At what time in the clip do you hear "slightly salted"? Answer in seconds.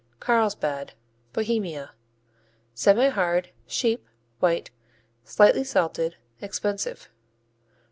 5.23-6.15